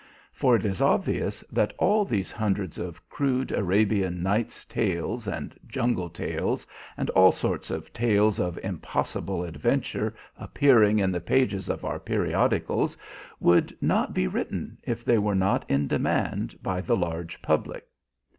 For 0.33 0.55
it 0.55 0.65
is 0.65 0.81
obvious 0.81 1.43
that 1.51 1.75
all 1.77 2.05
these 2.05 2.31
hundreds 2.31 2.79
of 2.79 3.07
crude 3.07 3.51
Arabian 3.51 4.23
Nights 4.23 4.65
tales 4.65 5.27
and 5.27 5.53
jungle 5.67 6.09
tales 6.09 6.65
and 6.97 7.11
all 7.11 7.31
sorts 7.31 7.69
of 7.69 7.93
tales 7.93 8.39
of 8.39 8.57
impossible 8.63 9.43
adventure 9.43 10.15
appearing 10.39 10.97
in 10.97 11.11
the 11.11 11.21
pages 11.21 11.69
of 11.69 11.85
our 11.85 11.99
periodicals 11.99 12.97
would 13.39 13.77
not 13.79 14.11
be 14.11 14.25
written 14.25 14.79
if 14.81 15.05
they 15.05 15.19
were 15.19 15.35
not 15.35 15.69
in 15.69 15.87
demand 15.87 16.55
by 16.63 16.81
the 16.81 16.97
large 16.97 17.39
public. 17.43 17.85